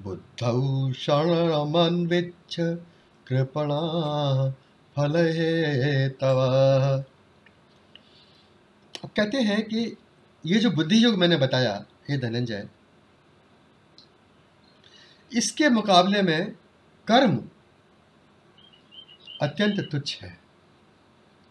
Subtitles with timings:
[0.01, 2.57] बुद्धौ शरणमन्विच्छ
[3.27, 3.81] कृपणा
[4.97, 6.41] फलहेतव
[9.05, 9.97] अब कहते हैं कि
[10.47, 12.69] ये जो बुद्धि योग मैंने बताया, हे धनंजय,
[15.33, 16.53] इसके मुकाबले में
[17.07, 17.45] कर्म
[19.43, 20.46] अत्यंत तुच्छ है।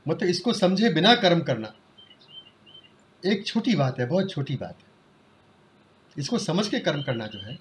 [0.08, 1.74] मतलब इसको समझे बिना कर्म करना।
[3.26, 4.86] एक छोटी बात है, बहुत छोटी बात है।
[6.18, 7.60] इसको समझ के कर्म करना जो है,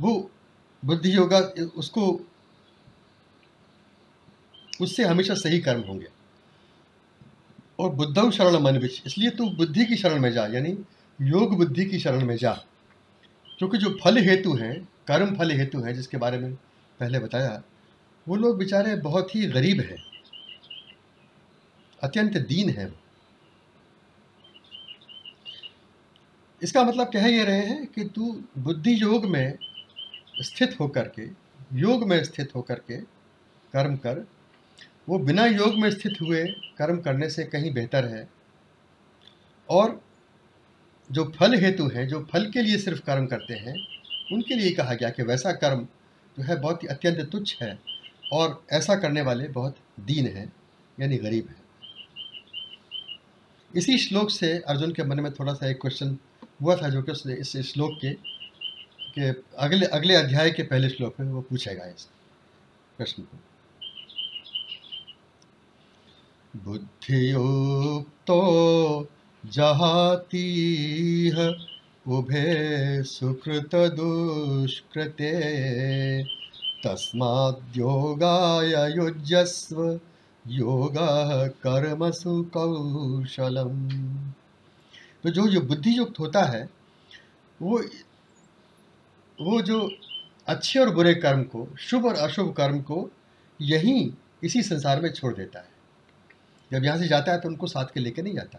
[0.00, 0.30] वो
[0.84, 1.38] बुद्धि योगा,
[1.76, 2.20] उसको,
[4.80, 6.06] उससे हमेशा सही कर्म होंगे।
[7.78, 10.78] और बुद्धव शरण मन विच, इसलिए तू बुद्धि की शरण में जा, यानी
[11.22, 12.64] योग बुद्धि की शरण में जा।
[13.58, 16.54] क्योंकि जो फल हेतु हैं, कर्म फल हेतु हैं, जिसके बारे में
[17.00, 17.62] पहले बताया,
[18.28, 20.17] वो लोग बेचारे बहुत ही गरीब हैं।
[22.02, 22.92] अत्यंत दीन है
[26.62, 29.58] इसका मतलब कह ये रहे हैं कि तू बुद्धि योग में
[30.42, 31.26] स्थित होकर के,
[31.78, 32.96] योग में स्थित होकर के
[33.74, 34.26] कर्म कर।
[35.08, 36.44] वो बिना योग में स्थित हुए
[36.78, 38.28] कर्म करने से कहीं बेहतर है।
[39.68, 40.00] और
[41.10, 43.76] जो फल हेतु हैं, जो फल के लिए सिर्फ़ कर्म करते हैं,
[44.32, 45.86] उनके लिए कहा गया कि वैसा कर्म
[46.36, 47.78] जो है बहुत ही अत्यंत तुच्छ है
[48.32, 50.52] और ऐसा करने वाले बहुत दीन हैं,
[51.00, 51.67] यानी गरीब हैं।
[53.76, 56.18] इसी श्लोक से अर्जुन के मन में थोड़ा सा एक क्वेश्चन
[56.62, 58.38] हुआ था जो कि उसने इस श्लोक के
[59.14, 62.08] के अगले अगले अध्याय के पहले श्लोक में वो पूछेगा इस
[62.98, 63.38] प्रश्न को।
[66.56, 68.40] बुद्धियुक्तो
[69.46, 71.54] जहातीह,
[72.12, 75.32] उभे सुकृतदुष्कृते
[76.84, 80.00] तस्माद्योगाय युज्यस्व
[80.48, 83.88] योगः कर्मसु कौशलम
[85.22, 86.70] तो जो जो बुद्धि युक्त होता है,
[87.62, 87.82] वो
[89.40, 89.90] वो जो
[90.46, 93.10] अच्छे और बुरे कर्म को, शुभ और अशुभ कर्म को
[93.62, 94.12] यहीं
[94.44, 95.68] इसी संसार में छोड़ देता है।
[96.72, 98.58] जब यहाँ से जाता है तो उनको साथ के लेके नहीं जाता।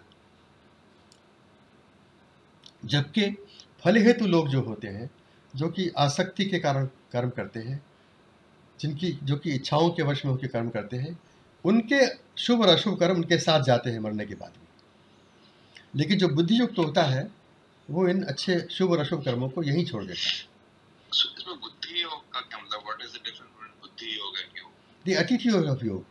[2.86, 3.38] जबकि
[3.84, 5.10] फल हेतु लोग जो होते हैं,
[5.56, 7.84] जो कि आसक्ति के कारण कर्म करते हैं,
[8.80, 11.20] जिनकी, जो कि इच्छाओं के वश में होकर कर्म करते हैं
[11.66, 12.00] उनके
[12.42, 14.68] शुभ और अशुभ कर्म उनके साथ जाते हैं मरने के बाद में
[15.96, 17.30] लेकिन जो बुद्धि युक्त होता है
[17.90, 20.48] वो इन अच्छे शुभ और अशुभ कर्मों को यहीं छोड़ देता है।
[21.38, 22.82] इसमें बुद्धि योग का क्या मतलब?
[22.86, 24.72] What is the difference between buddhi yoga and yoga?
[25.06, 25.10] The
[25.86, 26.06] yoga.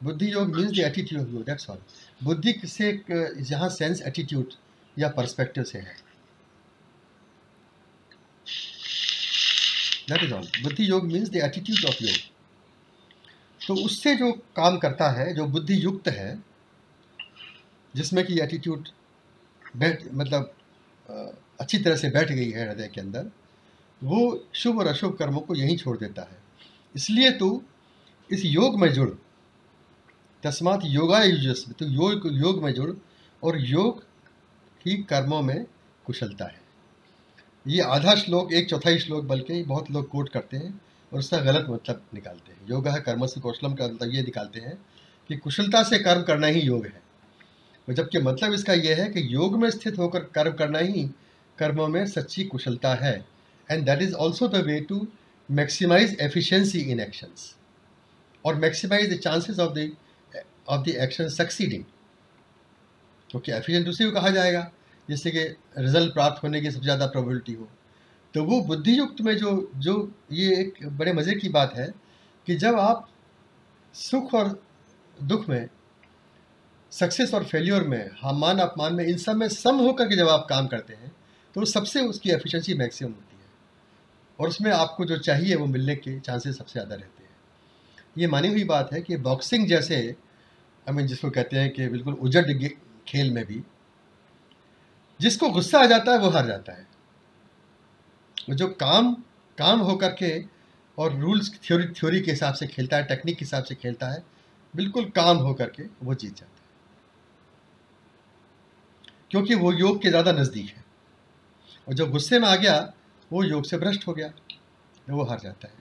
[0.00, 1.78] Buddhi yoga means the attitude of yoga that's all
[2.24, 2.90] बुद्धि से
[3.50, 4.52] यहाँ सेंस एटीट्यूड
[4.96, 5.96] या पर्सपेक्टिव से है।
[10.08, 12.35] दैट इज़ ऑल बुद्धि yoga means the attitude of योग।
[13.66, 16.42] तो उससे जो काम करता है, जो बुद्धि युक्त है,
[17.94, 18.88] जिसमें कि एटीट्यूड
[19.76, 20.52] बैठ मतलब
[21.60, 23.30] अच्छी तरह से बैठ गई है हृदय के अंदर,
[24.02, 26.38] वो शुभ और अशुभ कर्मों को यहीं छोड़ देता है।
[26.96, 27.62] इसलिए तू
[28.30, 29.08] इस योग में जुड़।
[30.42, 32.90] तस्मात योगा युजस्व तो योग योग में जुड़
[33.42, 34.02] और योग
[34.86, 35.66] ही कर्मों में
[36.06, 36.60] कुशलता है।
[37.66, 40.80] ये आधा श्लोक, एक चौथाई श्लोक बल्कि बहुत लोग कोट करते हैं।
[41.12, 44.60] और उसका गलत मतलब निकालते हैं। योग है कर्म से कौशलम का मतलब ये निकालते
[44.60, 44.76] हैं
[45.30, 47.02] कि कुशलता से कर्म करना ही योग है।
[47.88, 51.08] और जबकि मतलब इसका यह है कि योग में स्थित होकर कर्म करना ही
[51.58, 53.14] कर्मों में सच्ची कुशलता है।
[53.68, 55.06] And that is also the way to
[55.48, 57.54] maximise efficiency in actions
[58.44, 59.90] और maximise the chances of the
[60.68, 61.84] of the action succeeding
[63.30, 64.70] क्योंकि एफिशिएंट उसी को कहा जाएगा,
[65.08, 65.42] जिससे कि
[65.78, 67.68] रिज़ल्ट प्राप्त होने की सबसे ज़्यादा प्रोबेबिलिटी हो।
[68.36, 69.92] तो वो बुद्धि युक्त में जो जो
[70.32, 71.86] ये एक बड़े मज़े की बात है
[72.46, 73.06] कि जब आप
[73.94, 74.48] सुख और
[75.18, 75.68] दुख में
[76.92, 80.46] सक्सेस और फेल्योर में, मान अपमान में, इन सब में सम होकर के जब आप
[80.50, 81.12] काम करते हैं
[81.54, 83.48] तो सबसे उसकी एफिशिएंसी मैक्सिमम होती है।
[84.38, 87.30] और उसमें आपको जो चाहिए वो मिलने के चांसेस सबसे ज़्यादा रहते हैं।
[88.18, 89.96] ये मानी हुई बात है कि बॉक्सिंग जैसे
[90.86, 92.44] आई मीन जिसको कहते हैं कि बिल्कुल उजड़
[93.08, 93.62] खेल में भी,
[95.20, 96.86] जिसको गुस्सा आ जाता है वो हार जाता है।
[98.54, 99.14] जो काम
[99.58, 100.44] काम होकर के
[100.98, 104.22] और रूल्स थ्योरी थ्योरी के हिसाब से खेलता है टेक्निक के हिसाब से खेलता है,
[104.74, 106.64] बिल्कुल काम होकर के वो जीत जाता है।
[109.30, 110.84] क्योंकि वो योग के ज़्यादा नज़दीक है।
[111.88, 112.92] और जब गुस्से में आ गया,
[113.32, 114.32] वो योग से भ्रष्ट हो गया
[115.10, 115.74] वो हार जाता है।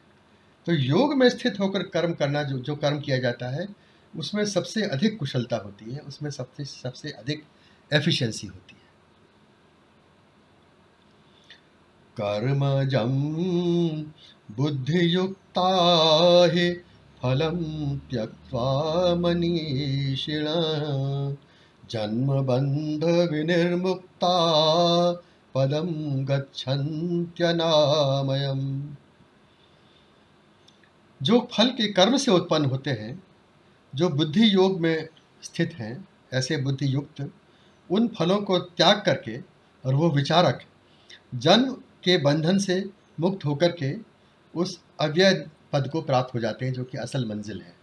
[0.68, 3.68] तो योग में स्थित होकर कर्म करना, जो जो कर्म किया जाता है,
[4.14, 7.44] उसमें सबसे अधिक कुशलता होती है, उसमें सबसे सबसे अधिक
[7.94, 8.85] एफिशिएंसी होती है।
[12.22, 13.34] कर्मजं
[14.58, 15.70] बुद्धियुक्ता
[16.54, 16.82] हि
[17.24, 20.46] फलं त्यक्त्वा मनीषिण।
[21.90, 24.62] जन्मबन्धविनिर्मुक्ता
[25.56, 28.96] पदं गच्छन्त्यनामयम्।
[31.24, 33.24] जो फल के कर्म से उत्पन्न होते हैं,
[33.96, 35.08] जो बुद्धि योग में
[35.44, 37.32] स्थित हैं, ऐसे बुद्धि युक्त
[37.92, 39.40] उन फलों को त्याग करके
[39.86, 40.60] और वो विचारक,
[41.36, 42.84] जन्म के बंधन से
[43.19, 43.94] मुक्त होकर के
[44.54, 45.34] उस अव्यय
[45.74, 47.74] पद को प्राप्त हो जाते हैं, जो कि असल मंजिल है,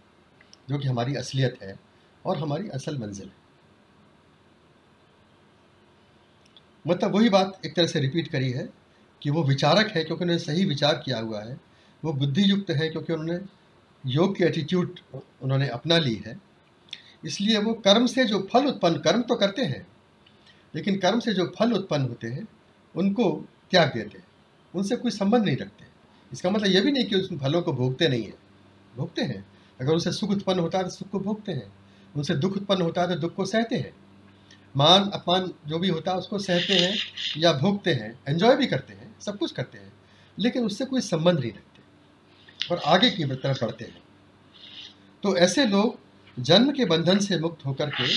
[0.69, 1.75] जो कि हमारी असलियत है
[2.25, 3.41] और हमारी असल मंजिल है।
[6.85, 8.67] मतलब वही बात एक तरह से रिपीट करी है
[9.21, 11.59] कि वो विचारक है, क्योंकि उन्होंने सही विचार किया हुआ है,
[12.03, 13.39] वो बुद्धि युक्त है, क्योंकि उन्होंने
[14.03, 14.99] योग की एटीट्यूड
[15.41, 16.37] उन्होंने अपना ली है।
[17.25, 19.85] इसलिए वो कर्म से जो फल उत्पन्न, कर्म तो करते हैं,
[20.73, 22.47] लेकिन कर्म से जो फल उत्पन्न होते हैं,
[22.95, 23.29] उनको
[23.71, 24.27] त्याग देते हैं।
[24.75, 25.85] उनसे कोई संबंध नहीं रखते।
[26.33, 28.37] इसका मतलब यह भी नहीं कि उस फलों को भोगते नहीं हैं।
[28.95, 29.45] भोगते हैं।
[29.81, 31.73] अगर उनसे सुख उत्पन्न होता है तो सुख को भोगते हैं।
[32.15, 33.93] उनसे दुख उत्पन्न होता है तो दुख को सहते हैं।
[34.77, 36.97] मान, अपमान जो भी होता है उसको सहते हैं
[37.37, 39.93] या भोगते हैं एंजॉय भी करते हैं, सब कुछ करते हैं,
[40.39, 41.73] लेकिन उससे कोई संबंध नहीं रखते।
[42.71, 44.03] और आगे की तरफ़ बढ़ते हैं।
[45.23, 45.99] तो ऐसे लोग
[46.39, 48.13] जन्म के बंधन से मुक्त होकर के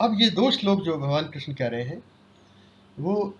[0.00, 2.02] अब ये दो श्लोक जो भगवान कृष्ण कह रहे हैं,
[3.00, 3.34] वो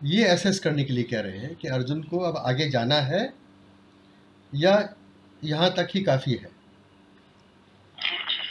[0.00, 3.34] ये एसेस करने के लिए कह रहे हैं कि अर्जुन को अब आगे जाना है
[4.52, 4.94] या
[5.44, 6.50] यहाँ तक ही काफ़ी है।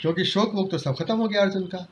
[0.02, 1.86] क्योंकि शोक वोक तो सब खत्म हो गया अर्जुन का।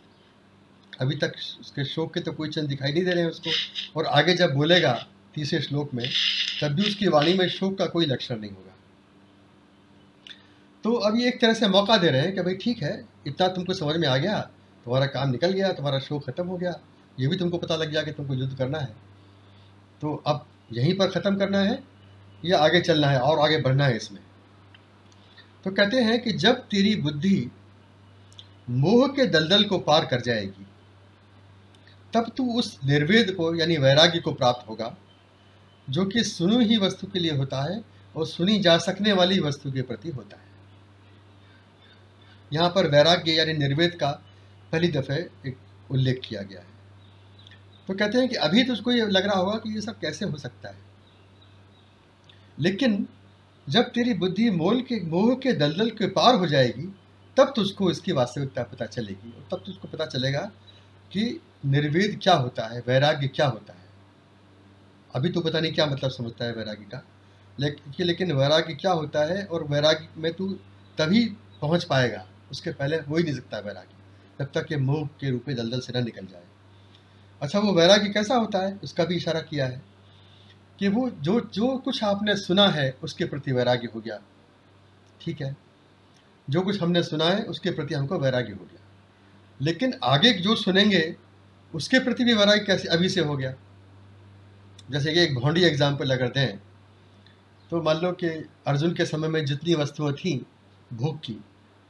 [1.00, 3.50] अभी तक उसके शोक के तो कोई चंद दिखाई नहीं दे रहे हैं उसको।
[3.96, 4.92] और आगे जब बोलेगा
[5.34, 6.08] तीसरे श्लोक में,
[6.62, 8.74] तब भी उसकी वाणी में शोक का कोई लक्षण नहीं होगा।
[10.84, 13.48] तो अब ये एक तरह से मौका दे रहे हैं कि भाई ठीक है, इतना
[13.48, 14.40] तुमको समझ में आ गया,
[14.84, 16.80] तुम्हारा काम निकल गया, तुम्हारा शोक ख़त्म हो गया।
[17.20, 19.05] ये भी तुमको पता लग गया कि तुमको युद्ध करना है।
[20.02, 21.82] तो अब यहीं पर ख़त्म करना है
[22.44, 24.20] या आगे चलना है और आगे बढ़ना है इसमें?
[25.64, 27.50] तो कहते हैं कि जब तेरी बुद्धि
[28.70, 30.66] मोह के दलदल को पार कर जाएगी,
[32.14, 34.96] तब तू उस निर्वेद को यानी वैराग्य को प्राप्त होगा,
[35.88, 37.82] जो कि सुनी ही वस्तु के लिए होता है
[38.16, 40.44] और सुनी जा सकने वाली वस्तु के प्रति होता है।
[42.52, 44.10] यहाँ पर वैराग्य यानी निर्वेद का
[44.72, 45.16] पहली दफ़े
[45.46, 45.56] एक
[45.90, 46.74] उल्लेख किया गया है।
[47.88, 50.24] तो कहते हैं कि अभी तो उसको ये लग रहा होगा कि ये सब कैसे
[50.24, 50.84] हो सकता है।
[52.58, 53.06] लेकिन
[53.66, 56.86] जब तेरी बुद्धि मोल के, मोह के, दलदल के पार हो जाएगी,
[57.36, 60.40] तब तुझको इसकी वास्तविकता पता चलेगी और तब तुझको पता चलेगा
[61.12, 63.84] कि निर्वेद क्या होता है, वैराग्य क्या होता है।
[65.14, 67.02] अभी तो पता नहीं क्या मतलब समझता है वैराग्य का
[67.60, 70.48] लेकिन लेकिन वैराग्य क्या होता है और वैराग्य में तू
[70.98, 71.24] तभी
[71.60, 73.94] पहुँच पाएगा, उसके पहले हो ही नहीं सकता वैराग्य,
[74.40, 76.42] जब तक ये मोह के रूप में दलदल से न निकल जाए।
[77.42, 78.78] अच्छा वो वैराग्य कैसा होता है?
[78.84, 79.82] उसका भी इशारा किया है
[80.78, 84.18] कि वो जो जो कुछ आपने सुना है उसके प्रति वैराग्य हो गया।
[85.20, 85.56] ठीक है?
[86.48, 88.80] जो कुछ हमने सुना है उसके प्रति हमको वैराग्य हो गया।
[89.60, 91.14] लेकिन आगे जो सुनेंगे
[91.74, 93.54] उसके प्रति भी वैराग्य कैसे अभी से हो गया।
[94.90, 96.58] जैसे कि एक भौंडी एग्ज़ाम्पल अगर दें
[97.70, 98.28] तो मान लो कि
[98.66, 100.34] अर्जुन के समय में जितनी वस्तुएँ थी
[100.92, 101.36] भोग की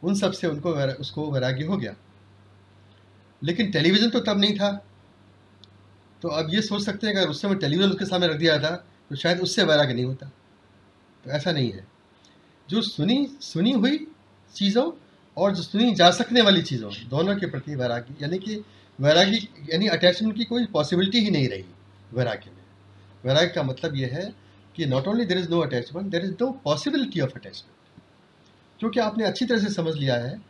[0.03, 1.95] उन सबसे उनको वैरा, उसको वैराग्य हो गया।
[3.43, 4.71] लेकिन टेलीविज़न तो तब नहीं था।
[6.23, 8.71] तो अब ये सोच सकते हैं अगर उस समय टेलीविज़न उसके सामने रख दिया था
[9.11, 10.27] तो शायद उससे वैराग्य नहीं होता।
[11.25, 11.87] तो ऐसा नहीं है।
[12.69, 14.07] जो सुनी सुनी हुई
[14.55, 14.91] चीज़ों
[15.37, 18.65] और जो सुनी जा सकने वाली चीज़ों, दोनों के प्रति वैराग्य यानी कि
[18.99, 21.65] वैराग्य यानी अटैचमेंट की कोई पॉसिबिलिटी ही नहीं रही
[22.15, 22.63] वैराग्य में।
[23.25, 24.33] वैराग्य का मतलब यह है
[24.77, 27.75] कि not only there is no attachment there is no possibility of attachment
[28.81, 30.41] क्योंकि आपने अच्छी तरह से समझ लिया है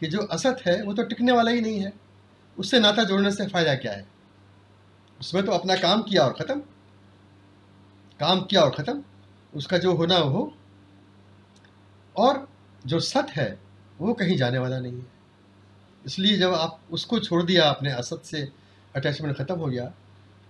[0.00, 1.92] कि जो असत है, वो तो टिकने वाला ही नहीं है।
[2.58, 4.15] उससे नाता जोड़ने से फ़ायदा क्या है?
[5.20, 6.60] उसमें तो अपना काम किया और ख़त्म।
[8.20, 9.02] काम किया और ख़त्म।
[9.52, 10.52] उसका जो होना हो।
[12.16, 12.46] और
[12.84, 13.58] जो सत है,
[13.98, 15.06] वो कहीं जाने वाला नहीं है।
[16.04, 18.48] इसलिए जब आप उसको छोड़ दिया आपने, असत से
[18.94, 19.92] अटैचमेंट ख़त्म हो गया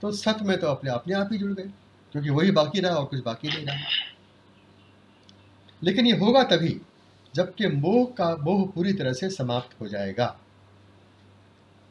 [0.03, 1.71] तो सत में तो अपने अपने आप ही जुड़ गए,
[2.15, 3.77] क्योंकि वही बाकी रहा और कुछ बाकी नहीं रहा।
[5.83, 6.81] लेकिन ये होगा तभी,
[7.35, 10.27] जबकि मोह का, मोह पूरी तरह से समाप्त हो जाएगा।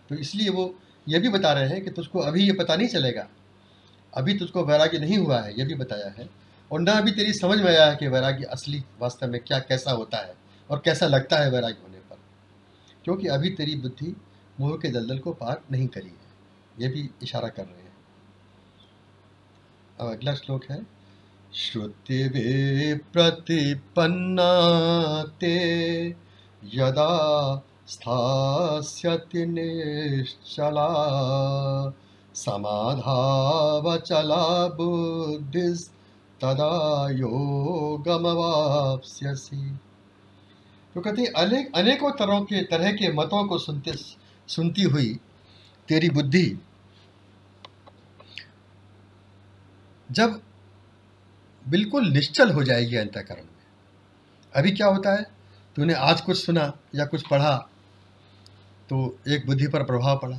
[0.10, 0.74] तो इसलिए वो
[1.10, 3.28] ये भी बता रहे हैं कि तुझको अभी ये पता नहीं चलेगा।
[4.14, 6.30] अभी तुझको वैराग्य नहीं हुआ है, ये भी बताया है।
[6.72, 9.92] और ना अभी तेरी समझ में आया है कि वैराग्य असली वास्तव में क्या, कैसा
[9.92, 10.36] होता है
[10.70, 12.18] और कैसा लगता है वैराग्य होने पर।
[13.04, 14.16] क्योंकि अभी तेरी बुद्धि
[14.60, 16.26] मोह के दलदल को पार नहीं करी है।
[16.80, 17.98] ये भी इशारा कर रहे हैं।
[20.00, 20.96] अब अगला श्लोक है
[21.54, 24.50] श्रुतिवे प्रतिपन्ना
[25.24, 25.56] ते
[26.74, 30.90] यदा स्थास्यति निश्चला,
[32.34, 39.80] समाधावचला बुद्धिस्तदा योगमवाप्स्यसि।
[40.96, 43.94] तो कहते अनेक, अनेकों तरह के तरह के मतों को सुनते,
[44.48, 45.20] सुनती हुई
[45.88, 46.60] तेरी बुद्धि,
[50.12, 50.42] जब
[51.68, 53.68] बिल्कुल निश्चल हो जाएगी अंतकरण में।
[54.56, 55.26] अभी क्या होता है?
[55.76, 57.70] तूने आज कुछ सुना या कुछ पढ़ा
[58.90, 60.38] तो एक बुद्धि पर प्रभाव पड़ा।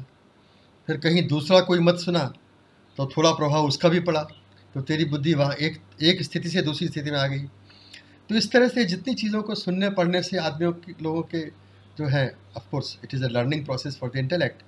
[0.88, 2.24] फिर कहीं दूसरा कोई मत सुना
[2.98, 4.22] तो थोड़ा प्रभाव उसका भी पड़ा
[4.74, 7.40] तो तेरी बुद्धि वहाँ एक एक स्थिति से दूसरी स्थिति में आ गई।
[8.28, 11.46] तो इस तरह से जितनी चीज़ों को सुनने, पढ़ने से आदमियों के, लोगों के
[11.98, 14.62] जो है of course it is a learning process for the intellect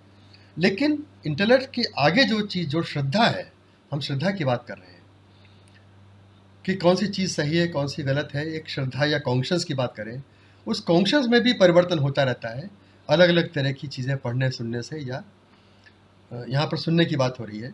[0.59, 3.53] लेकिन इंटेलेक्ट के आगे जो चीज़, जो श्रद्धा है,
[3.93, 5.03] हम श्रद्धा की बात कर रहे हैं।
[6.65, 9.75] कि कौन सी चीज़ सही है, कौन सी गलत है, एक श्रद्धा या कॉन्शंस की
[9.75, 10.23] बात करें,
[10.67, 12.71] उस कॉन्शंस में भी परिवर्तन होता रहता है।
[13.09, 15.25] अलग अलग तरह की चीज़ें पढ़ने, सुनने से या
[16.33, 17.71] यहाँ पर सुनने की बात हो रही है।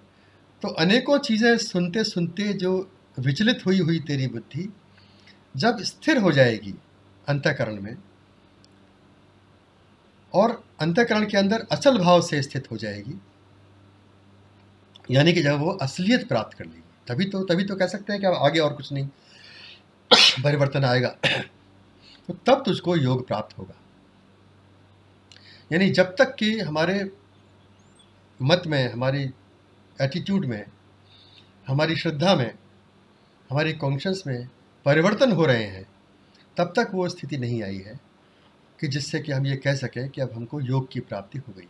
[0.62, 4.68] तो अनेकों चीज़ें सुनते सुनते जो विचलित हुई हुई तेरी बुद्धि,
[5.56, 6.74] जब स्थिर हो जाएगी
[7.28, 7.96] अंतकरण में,
[10.34, 13.20] और अंतकरण के अंदर अचल भाव से स्थित हो जाएगी,
[15.10, 18.20] यानी कि जब वो असलियत प्राप्त कर लेगी, तभी तो तभी तो कह सकते हैं
[18.20, 19.08] कि अब आगे और कुछ नहीं,
[20.44, 21.08] परिवर्तन आएगा।
[22.28, 23.74] तो तब तुझको योग प्राप्त होगा।
[25.72, 27.10] यानी जब तक कि हमारे
[28.42, 29.30] मत में, हमारी
[30.00, 30.64] एटीट्यूड में,
[31.68, 32.54] हमारी श्रद्धा में,
[33.50, 34.48] हमारी कॉन्शंस में
[34.84, 35.86] परिवर्तन हो रहे हैं,
[36.56, 38.00] तब तक वो स्थिति नहीं आई है
[38.80, 41.68] कि जिससे कि हम ये कह सकें कि अब हमको योग की प्राप्ति हो गई।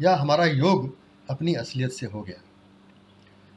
[0.00, 0.98] या हमारा योग
[1.30, 2.42] अपनी असलियत से हो गया।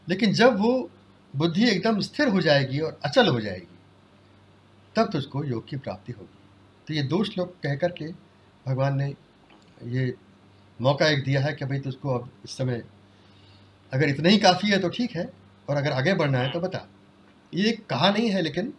[0.10, 0.89] लेकिन जब वो
[1.36, 3.79] बुद्धि एकदम स्थिर हो जाएगी और अचल हो जाएगी,
[4.95, 6.39] तब तुझको योग की प्राप्ति होगी।
[6.88, 8.07] तो ये दो श्लोक कह कर के
[8.67, 9.13] भगवान ने
[9.86, 10.14] ये
[10.80, 12.84] मौका एक दिया है कि भाई तुझको अब इस समय
[13.94, 15.34] अगर इतना ही काफ़ी है तो ठीक है,
[15.70, 16.88] और अगर आगे बढ़ना है तो बता।
[17.54, 18.74] ये कहा नहीं है, लेकिन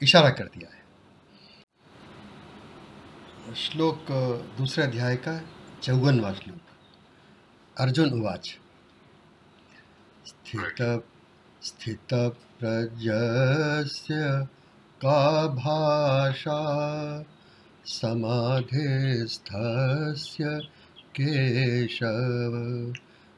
[0.00, 0.82] इशारा कर दिया है।
[3.54, 4.06] श्लोक
[4.58, 5.42] दूसरे अध्याय का
[5.82, 6.60] चौवनवा श्लोक।
[7.76, 8.58] अर्जुन उवाच।
[10.26, 11.04] स्थित
[11.62, 14.46] स्थितप्रज्ञस्य
[15.00, 16.60] का भाषा
[17.86, 20.60] समाधिस्थस्य
[21.20, 22.92] केशव।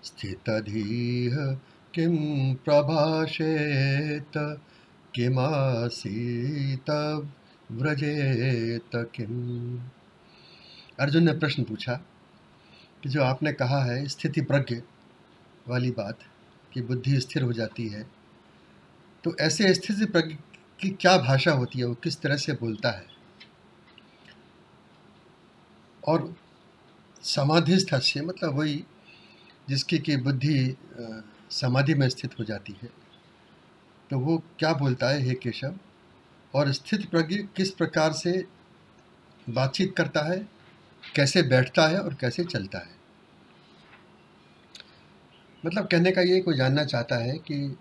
[0.05, 1.57] स्थितधीः
[1.95, 4.61] किं प्रभाषेत?
[5.15, 6.85] किमासीत?
[7.73, 9.81] व्रजेत किम?
[11.01, 12.01] अर्जुन ने प्रश्न पूछा
[13.03, 14.83] कि जो आपने कहा है स्थिति प्रज्ञ
[15.69, 16.19] वाली बात
[16.73, 18.07] कि बुद्धि स्थिर हो जाती है
[19.25, 20.37] तो ऐसे स्थिति प्रज्ञ
[20.81, 21.85] की क्या भाषा होती है?
[21.85, 23.14] वो किस तरह से बोलता है?
[26.09, 26.35] और
[27.23, 28.85] समाधिस्थ से मतलब वही
[29.69, 30.77] जिसकी की बुद्धि
[31.51, 32.89] समाधि में स्थित हो जाती है।
[34.11, 35.75] तो वो क्या बोलता है, हे केशव?
[36.55, 38.45] और स्थित प्रज्ञ किस प्रकार से
[39.51, 40.39] बातचीत करता है?
[41.15, 42.93] कैसे बैठता है और कैसे चलता है?
[45.67, 47.77] मतलब कहने का ये कोई जानना चाहता है कि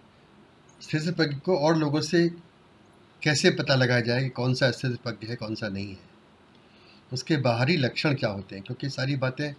[0.81, 2.27] स्थित प्रज्ञ को और लोगों से
[3.21, 6.12] कैसे पता लगाया जाए कि कौन सा स्थित प्रज्ञ है, कौन सा नहीं है।
[7.13, 8.63] उसके बाहरी लक्षण क्या होते हैं?
[8.63, 9.53] क्योंकि सारी बातें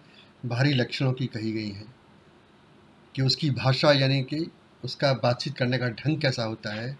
[0.45, 1.93] बाहरी लक्षणों की कही गई हैं
[3.15, 4.51] कि उसकी भाषा यानी कि
[4.83, 6.97] उसका बातचीत करने का ढंग कैसा होता है,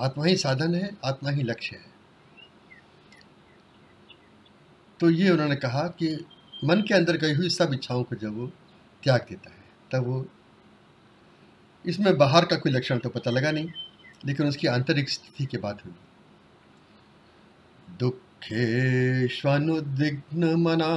[0.00, 1.94] आत्मा ही साधन है, आत्मा ही लक्ष्य है।
[5.00, 6.26] तो ये उन्होंने कहा कि
[6.64, 8.46] मन के अंदर गई हुई सब इच्छाओं को जब वो
[9.02, 10.28] त्याग देता है, तब वो
[11.86, 13.72] इसमें बाहर का कोई लक्षण तो पता लगा नहीं,
[14.26, 15.94] लेकिन उसकी आंतरिक स्थिति की बात हुई।
[17.98, 20.96] दुखेष्वनुद्विग्न मना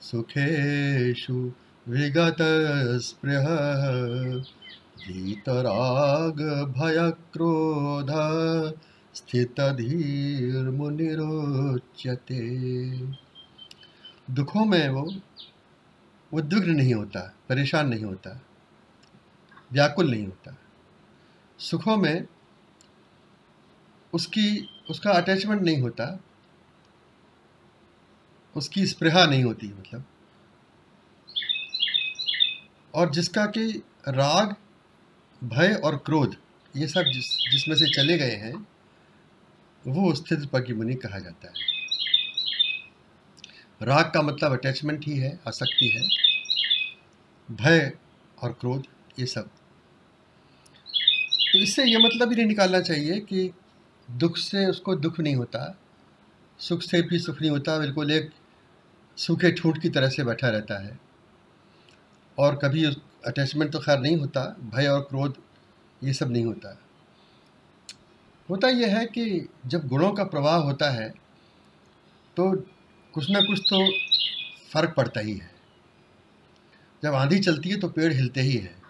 [0.00, 1.52] सुखेशु
[1.88, 2.36] विगत
[3.02, 3.48] स्पृह
[5.08, 8.06] वीतराग भय क्रोध
[9.14, 12.42] स्थित धीर मुनिरोच्यते
[14.30, 15.14] दुखों में वो
[16.34, 18.40] उद्विग्न नहीं होता, परेशान नहीं होता,
[19.72, 20.56] व्याकुल नहीं होता।
[21.58, 22.26] सुखों में
[24.12, 26.20] उसकी, उसका अटैचमेंट नहीं होता,
[28.56, 30.04] उसकी स्पृहा नहीं होती मतलब।
[32.94, 34.56] और जिसका कि राग,
[35.44, 36.36] भय और क्रोध,
[36.76, 38.66] ये सब जिस, जिसमें से चले गए हैं,
[39.86, 41.72] वो स्थित पगी मुनि कहा जाता है।
[43.82, 46.02] राग का मतलब अटैचमेंट ही है, आसक्ति है।
[47.56, 47.92] भय
[48.42, 48.86] और क्रोध,
[49.18, 49.48] ये सब।
[51.52, 53.50] तो इससे ये मतलब ही नहीं निकालना चाहिए कि
[54.12, 55.78] दुख से उसको दुख नहीं होता,
[56.60, 58.30] सुख से भी सुख नहीं होता, बिल्कुल एक
[59.18, 60.98] सूखे ठूंठ की तरह से बैठा रहता है।
[62.38, 65.36] और कभी उस अटैचमेंट तो खैर नहीं होता, भय और क्रोध,
[66.04, 66.78] ये सब नहीं होता।
[68.48, 71.08] होता यह है कि जब गुणों का प्रवाह होता है
[72.36, 72.50] तो
[73.14, 73.86] कुछ ना कुछ तो
[74.70, 75.50] फ़र्क पड़ता ही है।
[77.02, 78.82] जब आंधी चलती है तो पेड़ हिलते ही हैं।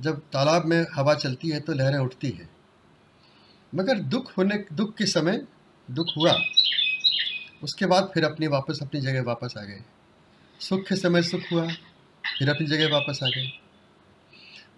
[0.00, 2.48] जब तालाब में हवा चलती है तो लहरें उठती हैं।
[3.72, 5.46] मगर दुख होने दुख के समय
[5.88, 6.34] दुख हुआ।
[7.62, 9.82] उसके बाद फिर अपनी वापस अपनी जगह वापस आ गए।
[10.60, 11.66] सुख के समय सुख हुआ
[12.24, 13.50] फिर अपनी जगह वापस आ गए।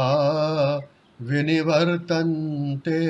[1.21, 3.01] विनिवर्तन्ते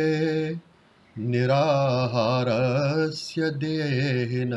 [1.17, 4.53] निराहारस्य देहिन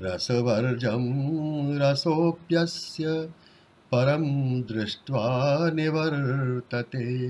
[0.00, 1.04] रसवर्जं
[1.78, 3.32] रसोप्यस्य
[3.92, 7.28] परम दृष्ट्वा निवर्तते।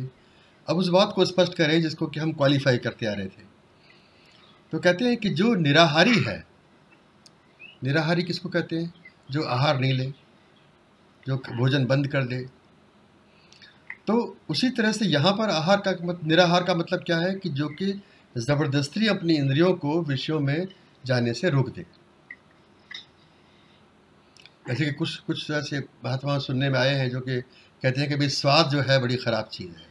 [0.68, 3.42] अब उस बात को स्पष्ट करें जिसको कि हम क्वालिफाई करते आ रहे थे।
[4.73, 6.53] तो कहते हैं कि जो निराहारी है
[7.85, 8.92] निराहारी किसको कहते हैं?
[9.31, 10.07] जो आहार नहीं ले,
[11.27, 12.40] जो भोजन बंद कर दे।
[14.07, 17.49] तो उसी तरह से यहाँ पर आहार का मत, निराहार का मतलब क्या है कि
[17.49, 17.92] जो कि
[18.35, 20.68] ज़बरदस्ती अपनी इंद्रियों को विषयों में
[21.07, 21.87] जाने से रोक दे।
[24.68, 28.16] जैसे कि कुछ कुछ ऐसे महात्मा सुनने में आए हैं जो कि कहते हैं कि
[28.16, 29.87] भाई स्वाद जो है बड़ी ख़राब चीज़ है।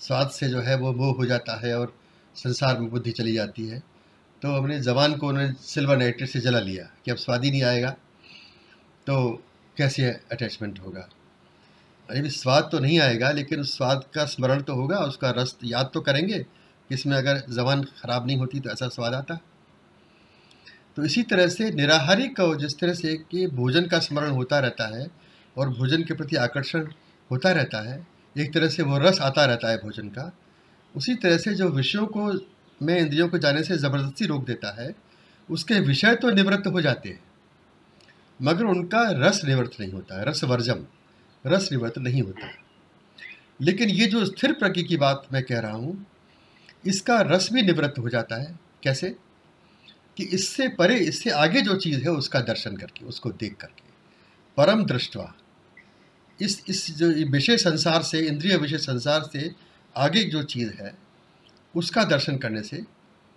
[0.00, 1.94] स्वाद से जो है वो मोह हो जाता है और
[2.36, 3.82] संसार में बुद्धि चली जाती है।
[4.42, 7.62] तो अपने जबान को उन्होंने सिल्वर नाइट्रेट से जला लिया कि अब स्वाद ही नहीं
[7.64, 7.90] आएगा
[9.06, 9.14] तो
[9.76, 11.08] कैसे अटैचमेंट होगा?
[12.08, 15.56] अरे भी स्वाद तो नहीं आएगा, लेकिन उस स्वाद का स्मरण तो होगा, उसका रस
[15.64, 19.38] याद तो करेंगे कि इसमें अगर जबान ख़राब नहीं होती तो ऐसा स्वाद आता।
[20.96, 24.86] तो इसी तरह से निराहारी को जिस तरह से कि भोजन का स्मरण होता रहता
[24.96, 25.06] है
[25.56, 26.86] और भोजन के प्रति आकर्षण
[27.30, 30.32] होता रहता है, एक तरह से वो रस आता रहता है भोजन का,
[30.94, 32.32] उसी तरह से जो विषयों को
[32.82, 34.94] में इंद्रियों को जाने से ज़बरदस्ती रोक देता है,
[35.50, 37.24] उसके विषय तो निवृत्त हो जाते हैं।
[38.42, 40.86] मगर उनका रस निवृत्त नहीं होता है रस वर्जम
[41.46, 42.50] रस निवृत्त नहीं होता।
[43.60, 46.06] लेकिन ये जो स्थिर प्रज्ञ की बात मैं कह रहा हूँ,
[46.86, 49.16] इसका रस भी निवृत्त हो जाता है। कैसे?
[50.16, 53.82] कि इससे परे, इससे आगे जो चीज़ है, उसका दर्शन करके, उसको देख करके।
[54.56, 55.34] परम दृष्टवा।
[56.40, 59.54] इस इस जो विषय संसार से, इंद्रिय विषय संसार से
[59.96, 61.07] आगे जो चीज़ है
[61.78, 62.84] उसका दर्शन करने से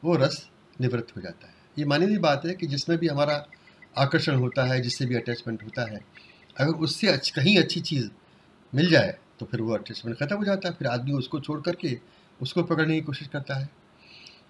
[0.03, 0.45] वो रस
[0.81, 3.45] निवृत्त हो जाता है। ये मानी हुई बात है कि जिसमें भी हमारा
[3.97, 5.99] आकर्षण होता है जिससे भी अटैचमेंट होता है
[6.57, 8.09] अगर उससे अच्छ, कहीं अच्छी चीज़
[8.73, 11.97] मिल जाए तो फिर वो अटैचमेंट ख़त्म हो जाता है। फिर आदमी उसको छोड़ करके
[12.39, 13.69] उसको पकड़ने की कोशिश करता है।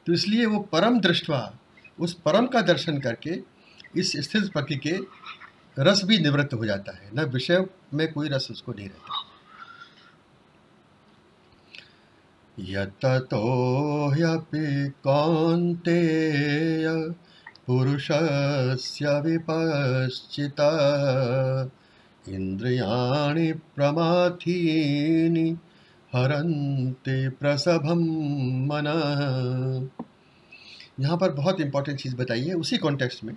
[0.08, 1.42] तो इसलिए वो परम दृष्टवा
[2.00, 3.40] उस परम का दर्शन करके
[4.00, 4.98] इस स्थिर प्रकृति के
[5.78, 9.21] रस भी निवृत्त हो जाता है। न विषय में कोई रस उसको नहीं रहता।
[12.70, 17.14] यतो ह्यपि कौन्तेय
[17.68, 20.72] पुरुषस्य विपश्चिता।
[22.30, 25.58] इंद्रियाणि प्रमाथीनि
[26.16, 28.00] हरन्ति प्रसभम
[28.66, 28.86] मन।
[31.00, 33.36] यहाँ पर बहुत इंपॉर्टेंट चीज़ बताई है उसी कॉन्टेक्स्ट में।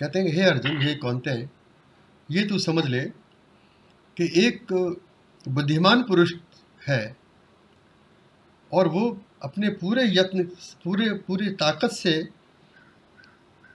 [0.00, 1.50] कहते हैं, हे अर्जुन ये कौनते हैं
[2.30, 3.00] ये तू समझ ले
[4.16, 4.94] कि एक
[5.48, 6.32] बुद्धिमान पुरुष
[6.88, 7.16] है
[8.72, 10.44] और वो अपने पूरे यत्न,
[10.84, 12.28] पूरे, पूरी ताकत से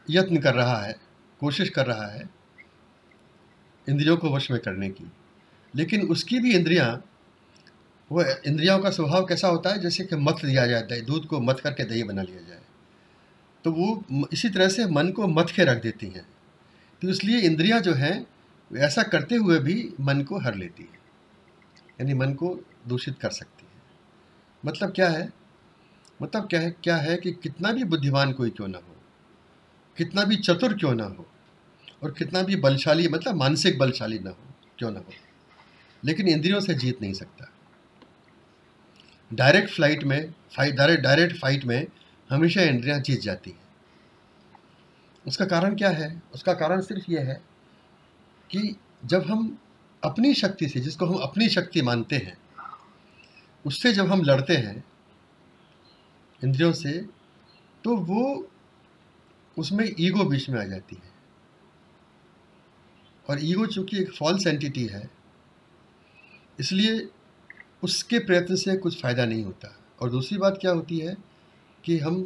[0.09, 0.99] यत्न कर रहा है,
[1.39, 2.29] कोशिश कर रहा है
[3.89, 5.11] इंद्रियों को वश में करने की।
[5.75, 7.09] लेकिन उसकी भी इंद्रियाँ,
[8.11, 9.79] वो इंद्रियों का स्वभाव कैसा होता है?
[9.79, 12.61] जैसे कि मथ दिया जाता है दूध को मथ करके दही बना लिया जाए।
[13.63, 16.25] तो वो इसी तरह से मन को मथ के रख देती हैं।
[17.01, 18.27] तो इसलिए इंद्रियाँ जो हैं,
[18.77, 20.99] ऐसा करते हुए भी मन को हर लेती है।
[22.01, 23.62] यानी मन को दूषित कर सकती
[24.63, 25.31] मतलब क्या है?
[26.19, 28.95] मतलब क्या है क्या है कि कितना भी बुद्धिमान कोई क्यों ना हो,
[29.97, 31.25] कितना भी चतुर क्यों ना हो,
[32.03, 35.13] और कितना भी बलशाली मतलब मानसिक बलशाली ना हो, क्यों ना हो,
[36.03, 37.49] लेकिन इंद्रियों से जीत नहीं सकता।
[39.31, 41.85] डायरेक्ट फ़्लाइट में फाइट डायरेक्ट डायरेक्ट फाइट में
[42.29, 43.61] हमेशा इंद्रियाँ जीत जाती हैं।
[45.25, 46.21] उसका कारण क्या है?
[46.33, 47.41] उसका कारण सिर्फ़ ये है
[48.49, 49.57] कि जब हम
[50.03, 52.37] अपनी शक्ति से, जिसको हम अपनी शक्ति मानते हैं
[53.65, 54.83] उससे जब हम लड़ते हैं,
[56.41, 56.91] इंद्रियों से
[57.83, 58.23] तो वो
[59.57, 61.11] उसमें ईगो बीच में आ जाती है।
[63.25, 65.09] और ईगो चूँकि एक फॉल्स एंटिटी है,
[66.59, 67.07] इसलिए
[67.83, 71.15] उसके प्रयत्न से कुछ फ़ायदा नहीं होता। और दूसरी बात क्या होती है
[71.83, 72.21] कि हम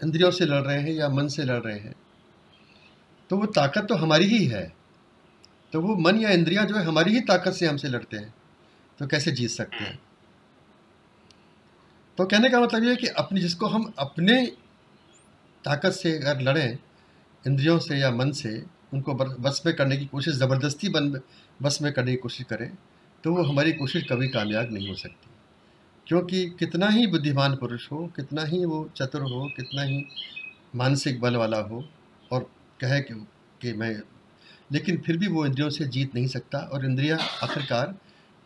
[0.00, 1.94] इंद्रियों से लड़ रहे हैं या मन से लड़ रहे हैं
[3.30, 4.62] तो वो ताकत तो हमारी ही है।
[5.72, 8.34] तो वो मन या इंद्रियाँ जो है, हमारी ही ताकत से हमसे लड़ते हैं
[9.00, 9.98] तो कैसे जीत सकते हैं?
[12.20, 14.46] तो कहने का मतलब ये कि अपनी जिसको हम अपने
[15.64, 16.78] ताकत से अगर लड़ें
[17.46, 18.62] इंद्रियों से या मन से
[18.94, 21.20] उनको बस में करने की कोशिश ज़बरदस्ती बन
[21.62, 22.76] बस में करने की कोशिश करें
[23.24, 25.30] तो वो हमारी कोशिश कभी कामयाब नहीं हो सकती।
[26.06, 30.04] क्योंकि कितना ही बुद्धिमान पुरुष हो कितना ही वो चतुर हो कितना ही
[30.76, 31.84] मानसिक बल वाला हो
[32.32, 33.14] और कहे कि,
[33.62, 34.00] कि मैं
[34.72, 37.94] लेकिन फिर भी वो इंद्रियों से जीत नहीं सकता और इंद्रियाँ आखिरकार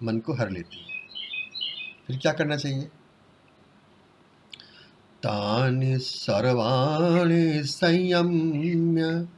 [0.03, 1.01] मन को हर लेती हैं।
[2.07, 2.89] फिर क्या करना चाहिए?
[5.25, 9.29] तानि सर्वाणि संयम्य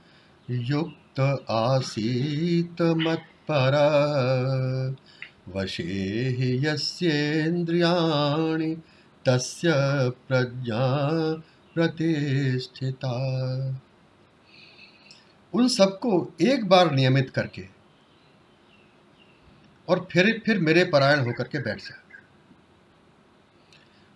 [0.51, 3.75] युक्त आसीत मत्पर।
[5.49, 8.77] वशे हि यस्येन्द्रियाणि
[9.27, 9.73] तस्य
[10.29, 11.07] प्रज्ञा
[11.75, 13.15] प्रतिष्ठिता।
[15.55, 17.67] उन सबको एक बार नियमित करके
[19.89, 22.03] और फिर फिर मेरे परायण होकर के बैठ जा।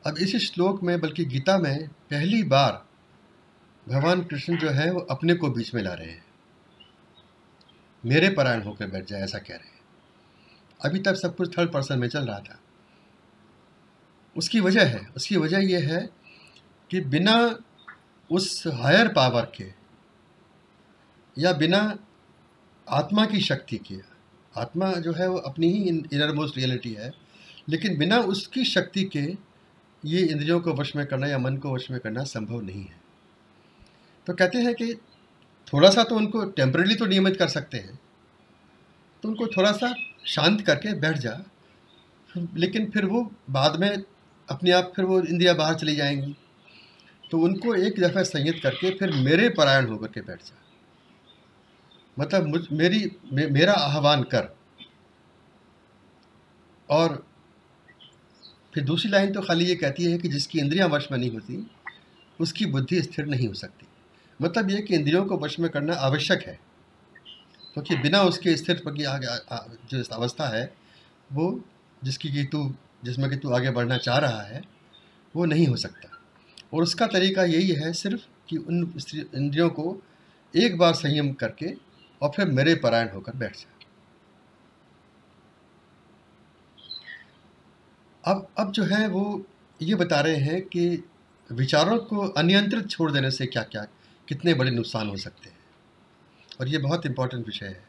[0.06, 2.86] अब इस श्लोक में, बल्कि गीता में पहली बार
[3.88, 6.24] भगवान कृष्ण जो है, वो अपने को बीच में ला रहे हैं।
[8.04, 9.80] मेरे परायण होकर बैठ जाए, ऐसा कह रहे हैं।
[10.84, 12.60] अभी तक सब कुछ थर्ड पर्सन में चल रहा था।
[14.36, 16.10] उसकी वजह है, उसकी वजह यह है
[16.90, 17.58] कि बिना
[18.30, 19.72] उस हायर पावर के
[21.38, 21.98] या बिना
[22.88, 24.00] आत्मा की शक्ति के,
[24.56, 27.12] आत्मा जो है, वो अपनी ही इनर मोस्ट रियलिटी है,
[27.68, 29.49] लेकिन बिना उसकी शक्ति के
[30.04, 33.00] ये इंद्रियों को वश में करना या मन को वश में करना संभव नहीं है।
[34.26, 34.94] तो कहते हैं कि
[35.72, 38.00] थोड़ा सा तो उनको टेम्परेली तो नियमित कर सकते हैं।
[39.22, 39.94] तो उनको थोड़ा सा
[40.26, 41.40] शांत करके बैठ जा।
[42.54, 44.02] लेकिन फिर वो बाद में
[44.48, 46.36] अपने आप फिर वो इंद्रिया बाहर चली जाएँगी।
[47.30, 50.58] तो उनको एक दफ़ा संयत करके फिर मेरे परायण होकर के बैठ जा।
[52.18, 54.56] मतलब मुझ मेरी मे, मेरा आह्वान कर।
[56.90, 57.29] और
[58.74, 61.70] फिर दूसरी लाइन तो खाली ये कहती है कि जिसकी इंद्रियाँ वश में नहीं होती,
[62.40, 63.86] उसकी बुद्धि स्थिर नहीं हो सकती।
[64.42, 66.58] मतलब ये कि इंद्रियों को वश में करना आवश्यक है,
[67.74, 69.26] क्योंकि तो बिना उसके स्थिर की आगे
[69.90, 70.72] जो अवस्था है,
[71.32, 71.64] वो
[72.04, 74.62] जिसकी कि तू, जिसमें कि तू आगे बढ़ना चाह रहा है,
[75.36, 76.08] वो नहीं हो सकता।
[76.74, 78.92] और उसका तरीका यही है सिर्फ़ कि उन
[79.34, 80.02] इंद्रियों को
[80.56, 81.74] एक बार संयम करके
[82.22, 83.79] और फिर मेरे परायण होकर बैठ जाए
[88.24, 89.42] अब अब जो है वो
[89.82, 91.04] ये बता रहे हैं कि
[91.52, 93.86] विचारों को अनियंत्रित छोड़ देने से क्या क्या
[94.28, 95.56] कितने बड़े नुकसान हो सकते हैं?
[96.60, 97.84] और ये बहुत इम्पोर्टेंट विषय है।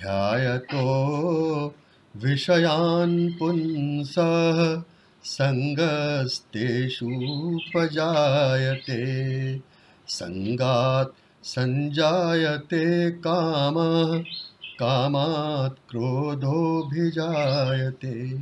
[0.00, 1.74] ध्याय तो
[2.16, 4.14] विषयान पुंस
[5.24, 7.08] संगस्तेषु
[7.76, 9.00] पजायते
[10.08, 11.12] संगात
[11.44, 13.74] संजायते काम,
[14.78, 18.38] कामात क्रोधो भिजायते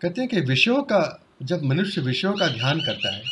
[0.00, 3.22] कहते हैं कि विषयों का, जब मनुष्य विषयों का ध्यान करता है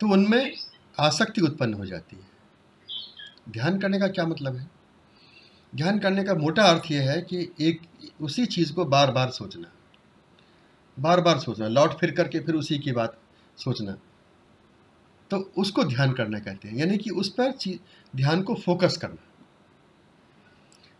[0.00, 0.54] तो उनमें
[1.00, 4.68] आसक्ति उत्पन्न हो जाती है। ध्यान करने का क्या मतलब है?
[5.72, 7.80] ध्यान करने का मोटा अर्थ यह है कि एक,
[8.20, 9.70] उसी चीज़ को बार बार सोचना।
[10.96, 13.18] बार बार सोचना, लौट फिर करके फिर उसी की बात
[13.58, 13.96] सोचना।
[15.30, 17.52] तो उसको ध्यान करना कहते हैं, यानी कि उस पर
[18.16, 19.24] ध्यान को फोकस करना।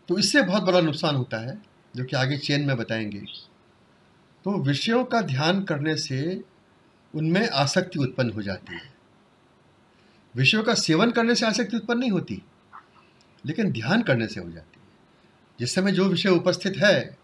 [0.09, 1.57] तो इससे बहुत बड़ा नुकसान होता है
[1.95, 3.19] जो कि आगे चेन में बताएँगे।
[4.45, 6.41] तो विषयों का ध्यान करने से
[7.15, 8.93] उनमें आसक्ति उत्पन्न हो जाती है।
[10.35, 12.41] विषयों का सेवन करने से आसक्ति उत्पन्न नहीं होती,
[13.45, 14.87] लेकिन ध्यान करने से हो जाती है।
[15.59, 17.17] जिस समय जो विषय उपस्थित है,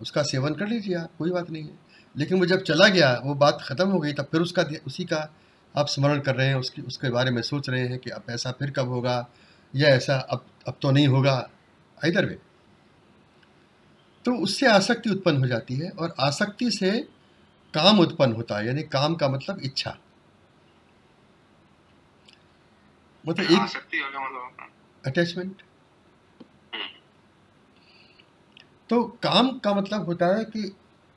[0.00, 1.78] उसका सेवन कर लीजिए आप, कोई बात नहीं है।
[2.16, 5.34] लेकिन वो जब चला गया, वो बात ख़त्म हो गई, तब फिर उसका उसी का
[5.76, 8.50] आप स्मरण कर रहे हैं, उसकी, उसके बारे में सोच रहे हैं कि अब ऐसा
[8.50, 9.28] फिर कब होगा,
[9.76, 11.50] या ऐसा अब अब तो नहीं होगा,
[12.04, 12.38] इधर वे।
[14.24, 16.90] तो उससे आसक्ति उत्पन्न हो जाती है और आसक्ति से
[17.74, 19.96] काम उत्पन्न होता है यानी काम का मतलब इच्छा।
[23.24, 23.60] मतलब एक
[25.04, 25.62] अटैचमेंट
[26.74, 26.86] हम्म।
[28.90, 30.72] तो काम का मतलब होता है कि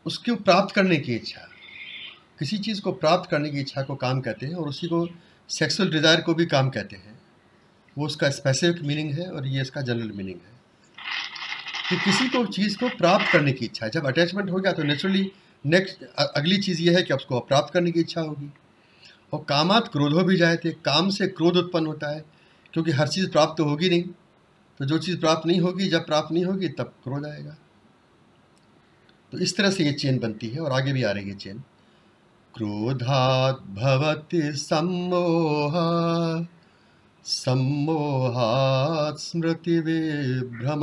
[0.06, 1.48] उसको प्राप्त करने की इच्छा।
[2.40, 5.08] किसी चीज़ को प्राप्त करने की इच्छा को काम कहते हैं और उसी को
[5.50, 7.18] सेक्सुअल डिज़ायर को भी काम कहते हैं।
[7.98, 10.55] वो उसका स्पेसिफिक मीनिंग है और ये इसका जनरल मीनिंग है।
[11.90, 14.84] कि किसी को चीज़ को प्राप्त करने की इच्छा है। जब अटैचमेंट हो गया तो
[14.84, 15.32] नेचुरली
[15.66, 16.04] नेक्स्ट
[16.38, 18.52] अगली चीज़ ये है कि उसको प्राप्त करने की इच्छा होगी।
[19.34, 22.24] और कामात क्रोधो भी जाए थे काम से क्रोध उत्पन्न होता है,
[22.74, 24.04] क्योंकि हर चीज़ प्राप्त तो होगी नहीं।
[24.80, 27.56] तो जो चीज़ प्राप्त नहीं होगी, जब प्राप्त नहीं होगी, तब क्रोध आएगा।
[29.32, 31.64] तो इस तरह से ये चेन बनती है और आगे भी आ रही है चेन।
[32.54, 35.74] क्रोधात् भवति सम्मोह
[37.26, 40.82] सम्मोहात् स्मृतिविभ्रम।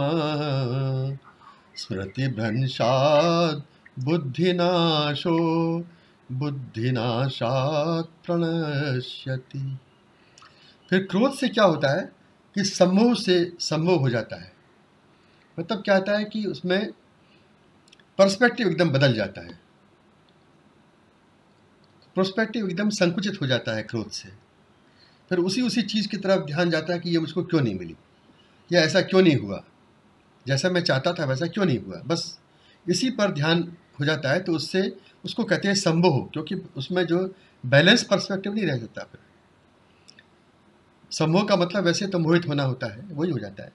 [1.76, 3.61] स्मृतिभ्रंशात्
[3.98, 5.38] बुद्धिनाशो,
[6.33, 9.78] बुद्धिनाशात् प्रणश्यति।
[10.90, 12.12] फिर क्रोध से क्या होता है
[12.55, 14.52] कि सम्मोह से सम्मोह हो जाता है?
[15.61, 16.92] मतलब क्या होता है कि उसमें
[18.18, 19.61] पर्सपेक्टिव एकदम बदल जाता है।
[22.14, 24.41] प्रोस्पेक्टिव एकदम संकुचित हो जाता है क्रोध से।
[25.32, 27.94] फिर उसी उसी चीज़ की तरफ़ ध्यान जाता है कि ये मुझको क्यों नहीं मिली?
[28.72, 29.62] या ऐसा क्यों नहीं हुआ?
[30.46, 32.00] जैसा मैं चाहता था वैसा क्यों नहीं हुआ?
[32.06, 32.38] बस
[32.88, 37.34] इसी पर ध्यान हो जाता है तो उससे उसको कहते हैं संभोह क्योंकि उसमें जो
[37.66, 39.20] बैलेंस पर्सपेक्टिव नहीं रह जाता फिर।
[41.10, 43.72] सम्मोह का मतलब वैसे तो मोहित होना होता है, वही हो जाता है।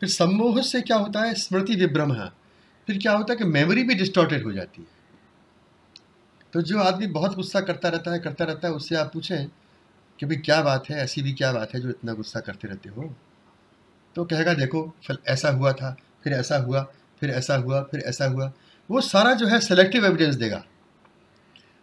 [0.00, 1.34] फिर सम्मोह से क्या होता है?
[1.34, 2.14] स्मृति विभ्रम
[2.86, 4.88] फिर क्या होता है कि मेमोरी भी डिस्टॉर्टेड हो जाती है।
[6.52, 9.48] तो जो आदमी बहुत गुस्सा करता रहता है, करता रहता है, उससे आप पूछें
[10.20, 12.88] कि भाई क्या बात है, ऐसी भी क्या बात है जो इतना गुस्सा करते रहते
[12.88, 13.16] हो?
[14.14, 16.82] तो कहेगा, देखो, फिर ऐसा हुआ था, फिर ऐसा हुआ,
[17.20, 18.52] फिर ऐसा हुआ, फिर ऐसा हुआ।
[18.90, 20.64] वो सारा जो है सेलेक्टिव एविडेंस देगा।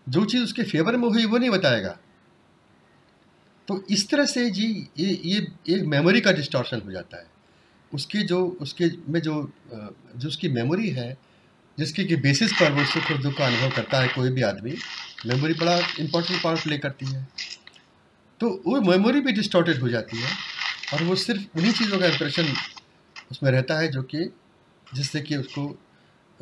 [0.09, 1.97] जो चीज़ उसके फेवर में हुई, वो नहीं बताएगा।
[3.67, 7.25] तो इस तरह से जी, ये ये एक मेमोरी का डिस्टॉर्शन हो जाता है।
[7.93, 9.51] उसकी जो, उसके में जो
[10.17, 11.17] जो उसकी मेमोरी है,
[11.79, 14.75] जिसके के बेसिस पर वो सुख और दुख का अनुभव करता है कोई भी आदमी
[15.25, 17.27] मेमोरी बड़ा इंपॉर्टेंट पार्ट प्ले करती है।
[18.39, 20.29] तो वो मेमोरी भी डिस्टॉर्टेड हो जाती है
[20.93, 22.45] और वो सिर्फ़ उन्हीं चीज़ों का इंप्रेशन
[23.31, 24.33] उसमें रहता है जो कि
[24.93, 25.79] जिससे कि उसको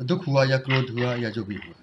[0.02, 1.74] दुख हुआ या क्रोध हुआ या जो भी हुआ।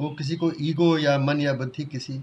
[0.00, 2.20] वो किसी को ईगो या मन या बुद्धि किसी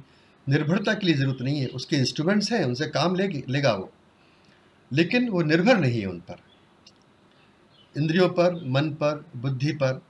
[0.50, 3.92] निर्भरता के लिए ज़रूरत नहीं है, उसके इंस्ट्रूमेंट्स हैं, उनसे काम ले लेगा वो।
[4.94, 6.51] लेकिन वो निर्भर नहीं है उन पर।
[7.98, 10.02] इंद्रियों पर, मन पर, बुद्धि पर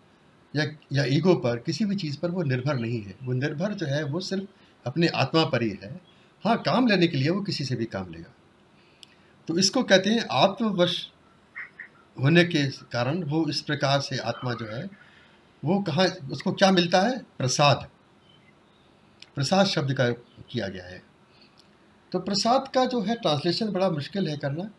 [0.56, 0.64] या
[0.94, 4.04] या ईगो पर किसी भी चीज़ पर वो निर्भर नहीं है। वो निर्भर जो है,
[4.04, 4.44] वो सिर्फ़
[4.86, 6.02] अपने आत्मा पर ही है।
[6.46, 8.34] हाँ काम लेने के लिए वो किसी से भी काम लेगा।
[9.48, 11.10] तो इसको कहते हैं आत्मवश
[12.20, 14.90] होने के कारण वो इस प्रकार से आत्मा जो है,
[15.66, 17.20] वो कहाँ, उसको क्या मिलता है?
[17.20, 17.90] प्रसाद।
[19.36, 20.10] प्रसाद शब्द का
[20.50, 21.04] किया गया है।
[22.12, 24.72] तो प्रसाद का जो है, ट्रांसलेशन बड़ा मुश्किल है करना।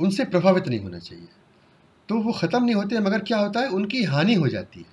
[0.00, 1.28] उनसे प्रभावित नहीं होना चाहिए।
[2.08, 3.68] तो वो ख़त्म नहीं होते मगर क्या होता है?
[3.68, 4.86] उनकी हानि हो जाती है।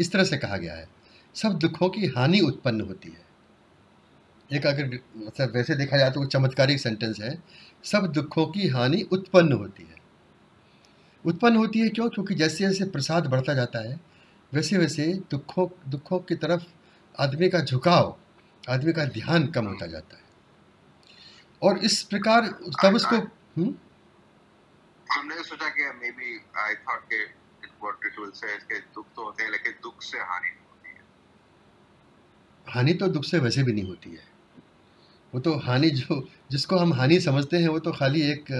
[0.00, 0.88] इस तरह से कहा गया है।
[1.34, 3.25] सब दुखों की हानि उत्पन्न होती है।
[4.50, 4.84] एक अगर
[5.16, 7.42] मतलब वैसे देखा जाए तो वो चमत्कारिक सेंटेंस है।
[7.84, 9.94] सब दुखों की हानि उत्पन्न होती है।
[11.24, 12.08] उत्पन्न होती है क्यों?
[12.08, 14.00] क्योंकि जैसे जैसे प्रसाद बढ़ता जाता है
[14.52, 16.64] वैसे वैसे दुखों दुखों की तरफ़
[17.20, 18.16] आदमी का झुकाव
[18.70, 20.24] आदमी का ध्यान कम होता जाता है।
[21.62, 22.46] और इस प्रकार
[22.82, 23.74] तब उसको हुँ?
[25.06, 29.24] हमने सोचा कि मे बी आई थॉट के व्हाट इट विल से इसके दुख तो
[29.24, 31.04] होते हैं लेकिन दुख से हानि नहीं होती है।
[32.66, 34.35] हानि तो दुख से वैसे भी नहीं होती है।
[35.36, 38.52] वो तो हानि जो, जिसको हम हानि समझते हैं, वो तो खाली एक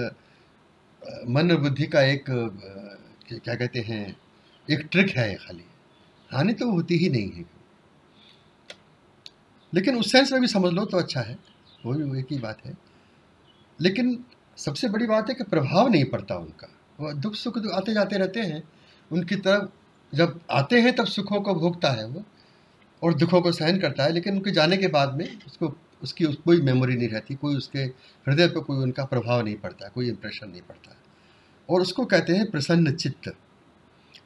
[1.29, 4.15] मन और बुद्धि का एक क्या कहते हैं,
[4.67, 5.63] एक ट्रिक है खाली।
[6.31, 7.45] हानि तो होती ही नहीं है।
[9.73, 11.37] लेकिन उस सेंस में भी समझ लो तो अच्छा है,
[11.85, 12.77] वो भी एक ही बात है।
[13.79, 14.23] लेकिन
[14.57, 16.69] सबसे बड़ी बात है कि प्रभाव नहीं पड़ता उनका।
[16.99, 18.63] वो दुख सुख तो आते जाते रहते हैं।
[19.11, 22.23] उनकी तरफ़ जब आते हैं तब सुखों को भोगता है वो,
[23.01, 26.35] और दुखों को सहन करता है, लेकिन उनके जाने के बाद में उसको उसकी उस,
[26.35, 30.49] कोई मेमोरी नहीं रहती, कोई उसके हृदय पर कोई उनका प्रभाव नहीं पड़ता, कोई इम्प्रेशन
[30.49, 30.97] नहीं पड़ता।
[31.69, 33.35] और उसको कहते हैं प्रसन्न चित्त।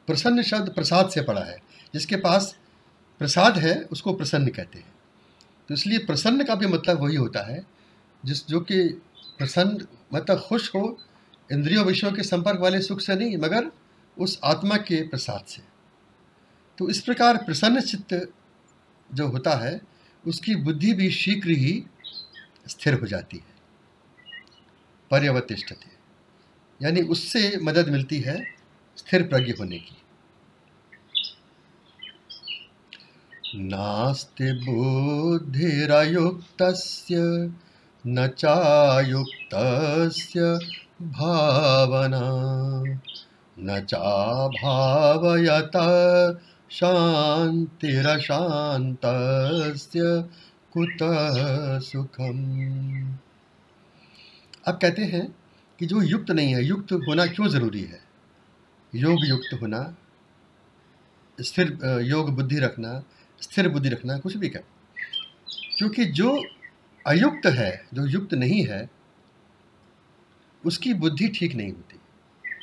[0.06, 1.62] प्रसन्न शब्द प्रसाद से पड़ा है।
[1.94, 2.58] जिसके पास
[3.18, 4.94] प्रसाद है, उसको प्रसन्न कहते हैं।
[5.68, 7.66] तो इसलिए प्रसन्न का भी मतलब वही होता है,
[8.24, 8.88] जिस, जो कि
[9.38, 10.98] प्रसन्न मतलब खुश हो,
[11.52, 13.70] इंद्रियों विषयों के संपर्क वाले सुख से नहीं, मगर
[14.18, 15.62] उस आत्मा के प्रसाद से।
[16.78, 18.32] तो इस प्रकार प्रसन्न चित्त
[19.14, 19.91] जो होता है
[20.26, 21.84] उसकी बुद्धि भी शीघ्र ही
[22.68, 23.52] स्थिर हो जाती है
[25.10, 26.02] पर्यवतिष्ठते
[26.82, 28.44] यानी उससे मदद मिलती है
[28.96, 29.96] स्थिर प्रज्ञ होने की।
[33.54, 36.62] नास्ति बुद्धिरयुक्त
[38.06, 39.54] न चायुक्त
[41.02, 42.20] भावना।
[43.58, 45.72] न चाभावयत
[46.72, 48.00] शांतिरशांतस्य
[50.72, 50.98] कुत
[51.84, 52.38] सुखम
[54.66, 55.26] अब कहते हैं
[55.78, 58.00] कि जो युक्त नहीं है, युक्त होना क्यों ज़रूरी है?
[58.92, 59.80] योग युक्त होना,
[61.38, 62.92] स्थिर योग बुद्धि रखना,
[63.42, 64.62] स्थिर बुद्धि रखना, कुछ भी कर
[65.78, 66.30] क्योंकि जो
[67.06, 68.88] अयुक्त है, जो युक्त नहीं है,
[70.64, 71.98] उसकी बुद्धि ठीक नहीं होती।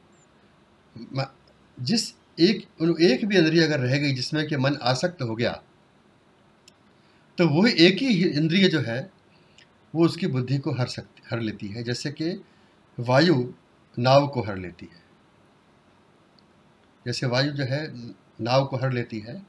[1.78, 2.68] जिस एक
[3.02, 5.62] एक भी इंद्रिय अगर रह गई जिसमें कि मन आसक्त हो गया
[7.38, 9.12] तो वह एक ही इंद्रिय जो है,
[9.95, 12.43] वो उसकी बुद्धि को हर सकती हर लेती है। जैसे कि
[13.00, 13.54] वायु
[14.00, 15.04] नाव को हर लेती है।
[17.06, 17.88] जैसे वायु जो है,
[18.41, 19.45] नाव को हर लेती है,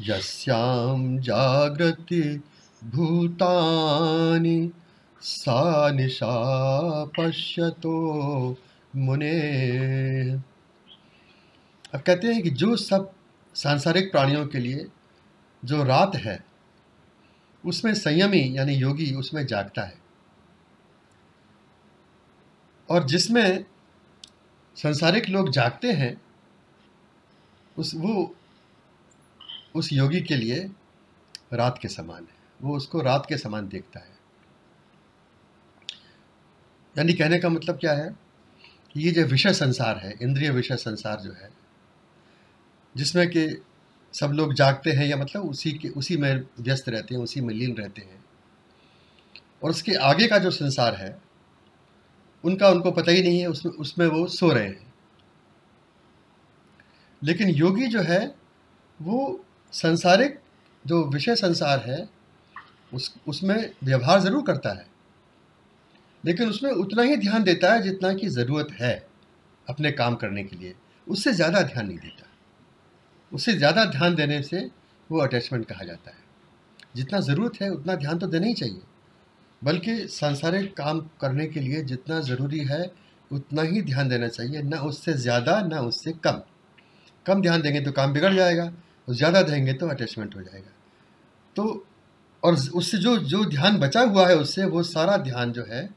[0.00, 2.42] यस्यां जागृति
[2.84, 4.72] भूतानि,
[5.20, 6.34] सा निशा
[7.04, 7.96] पश्यतो
[8.96, 9.40] मुने।
[11.94, 13.12] अब कहते हैं कि जो सब
[13.54, 14.86] सांसारिक प्राणियों के लिए
[15.64, 16.44] जो रात है,
[17.66, 19.98] उसमें संयमी यानी योगी उसमें जागता है।
[22.90, 23.64] और जिसमें
[24.76, 26.25] संसारिक लोग जागते हैं
[27.78, 28.36] उस, वो
[29.74, 30.70] उस योगी के लिए
[31.52, 34.16] रात के समान है। वो उसको रात के समान देखता है।
[36.98, 38.26] यानी कहने का मतलब क्या है?
[38.92, 41.50] कि ये जो विषय संसार है, इंद्रिय विषय संसार जो है,
[42.96, 43.62] जिसमें कि
[44.12, 47.54] सब लोग जागते हैं या मतलब उसी के, उसी में व्यस्त रहते हैं, उसी में
[47.54, 48.24] लीन रहते हैं,
[49.62, 51.22] और उसके आगे का जो संसार है,
[52.44, 54.85] उनका उनको पता ही नहीं है उसमें उसमें वो सो रहे हैं।
[57.26, 58.34] लेकिन योगी जो है,
[59.00, 60.40] वो संसारिक
[60.86, 62.08] जो विषय संसार है,
[62.94, 64.86] उस, उसमें व्यवहार ज़रूर करता है।
[66.24, 69.06] लेकिन उसमें उतना ही ध्यान देता है जितना की ज़रूरत है
[69.68, 70.74] अपने काम करने के लिए।
[71.08, 72.26] उससे ज़्यादा ध्यान नहीं देता।
[73.32, 74.70] उससे ज़्यादा ध्यान देने से
[75.10, 76.24] वो अटैचमेंट कहा जाता है।
[76.96, 78.82] जितना ज़रूरत है, उतना ध्यान तो देना ही चाहिए।
[79.64, 82.92] बल्कि सांसारिक काम करने के लिए जितना ज़रूरी है,
[83.32, 86.42] उतना ही ध्यान देना चाहिए, ना उससे ज़्यादा, ना उससे कम।
[87.26, 88.64] कम ध्यान देंगे तो काम बिगड़ जाएगा
[89.08, 90.70] और ज़्यादा देंगे तो अटैचमेंट हो जाएगा।
[91.56, 91.84] तो
[92.42, 95.88] और उससे जो जो ध्यान बचा हुआ है उससे वो सारा ध्यान जो है,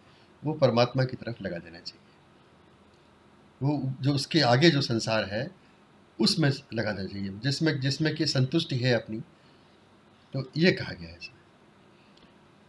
[0.43, 2.01] वो परमात्मा की तरफ़ लगा देना चाहिए।
[3.61, 5.49] वो जो उसके आगे जो संसार है,
[6.19, 9.19] उसमें लगा देना चाहिए। जिसमें जिसमें कि संतुष्टि है अपनी
[10.33, 11.17] तो ये कहा गया है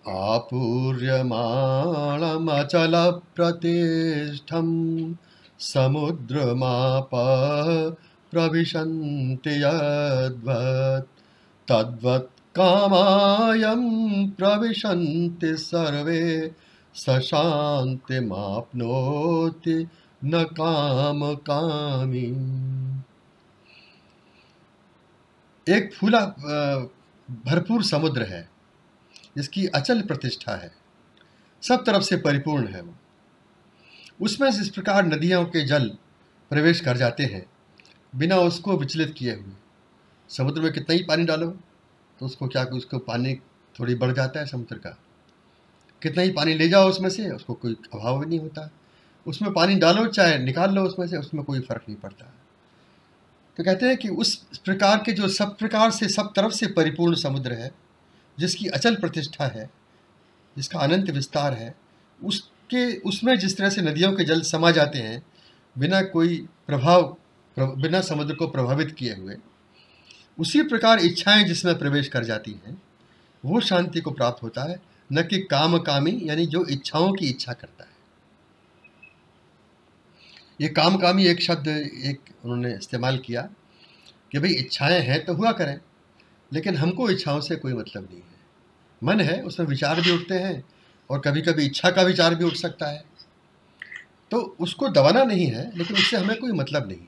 [0.05, 1.33] आपूर्यमाणमचल
[3.37, 4.69] प्रतिष्ठम
[5.61, 7.11] समुद्रमाप
[8.31, 11.07] प्रविशन्ति यद्वत्,
[11.69, 16.55] तद्वत् कामायं प्रविशन्ति सर्वे,
[16.95, 19.89] सशान्तिमाप्नोति
[20.25, 22.37] न काम कामी
[25.67, 26.35] एक फूला
[27.47, 28.49] भरपूर समुद्र है,
[29.37, 30.73] जिसकी अचल प्रतिष्ठा है,
[31.63, 32.95] सब तरफ़ से परिपूर्ण है वो।
[34.21, 35.97] उसमें जिस प्रकार नदियों के जल
[36.51, 37.47] प्रवेश कर जाते हैं।
[38.17, 39.53] बिना उसको विचलित किए हुए।
[40.29, 41.47] समुद्र में कितना ही पानी डालो
[42.21, 43.35] तो उसको क्या कि उसको पानी
[43.81, 44.99] थोड़ी बढ़ जाता है समुद्र का।
[46.03, 48.71] कितना ही पानी ले जाओ उसमें से, उसको कोई अभाव भी नहीं होता।
[49.27, 52.35] उसमें पानी डालो चाहे निकाल लो उसमें से, उसमें कोई फ़र्क नहीं पड़ता।
[53.57, 57.15] तो कहते हैं कि उस प्रकार के जो सब प्रकार से, सब तरफ़ से परिपूर्ण
[57.15, 57.71] समुद्र है,
[58.39, 59.71] जिसकी अचल प्रतिष्ठा है,
[60.57, 61.75] जिसका अनंत विस्तार है,
[62.25, 65.23] उसके, उसमें जिस तरह से नदियों के जल समा जाते हैं,
[65.79, 67.17] बिना कोई प्रभाव
[67.57, 69.37] बिना समुद्र को प्रभावित किए हुए।
[70.39, 72.83] उसी प्रकार इच्छाएँ जिसमें प्रवेश कर जाती हैं,
[73.45, 74.81] वो शांति को प्राप्त होता है,
[75.13, 77.91] न कि काम कामी यानी जो इच्छाओं की इच्छा करता है।
[80.61, 83.43] ये काम कामी एक शब्द, एक उन्होंने इस्तेमाल किया
[84.33, 85.81] कि भाई इच्छाएँ हैं तो हुआ करें,
[86.53, 88.39] लेकिन हमको इच्छाओं से कोई मतलब नहीं है।
[89.03, 90.65] मन है, उसमें विचार भी उठते हैं,
[91.11, 93.05] और कभी कभी इच्छा का विचार भी उठ सकता है।
[94.31, 96.99] तो उसको दबाना नहीं है, लेकिन उससे हमें कोई मतलब नहीं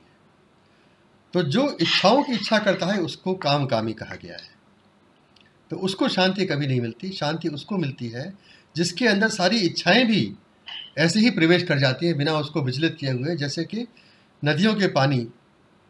[1.33, 4.53] तो जो इच्छाओं की इच्छा करता है, उसको काम कामी कहा गया है।
[5.69, 8.33] तो उसको शांति कभी नहीं मिलती। शांति उसको मिलती है,
[8.75, 10.35] जिसके अंदर सारी इच्छाएँ भी
[10.97, 13.87] ऐसे ही प्रवेश कर जाती हैं, बिना उसको विचलित किए हुए, जैसे कि
[14.45, 15.27] नदियों के पानी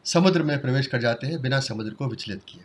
[0.06, 2.62] समुद्र में प्रवेश कर जाते हैं, बिना समुद्र को विचलित किए